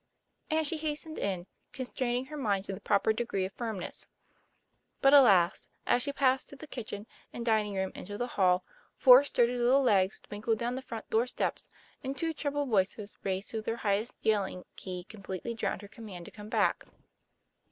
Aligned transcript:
And 0.49 0.65
she 0.65 0.77
hastened 0.77 1.19
in, 1.19 1.45
constrain 1.73 2.15
ing 2.15 2.25
her 2.25 2.35
mind 2.35 2.65
to 2.65 2.73
the 2.73 2.81
proper 2.81 3.13
degree 3.13 3.45
of 3.45 3.53
firmness. 3.53 4.07
But 4.99 5.13
alas! 5.13 5.69
as 5.85 6.01
she 6.01 6.11
passed 6.11 6.49
through 6.49 6.57
the 6.57 6.65
kitchen 6.65 7.05
and 7.31 7.45
dining 7.45 7.75
room 7.75 7.91
into 7.93 8.17
the 8.17 8.25
hall, 8.25 8.65
four 8.95 9.23
sturdy 9.23 9.55
little 9.59 9.83
legs 9.83 10.19
twinkled 10.19 10.57
down 10.57 10.73
the 10.73 10.81
front 10.81 11.07
door 11.11 11.27
steps; 11.27 11.69
and 12.03 12.15
two 12.15 12.33
treble 12.33 12.65
voices 12.65 13.15
raised 13.21 13.51
to 13.51 13.61
their 13.61 13.75
highest 13.77 14.15
yelling 14.23 14.65
key 14.75 15.03
completely 15.03 15.53
drowned 15.53 15.83
her 15.83 15.87
command 15.87 16.25
to 16.25 16.31
come 16.31 16.49
back. 16.49 16.83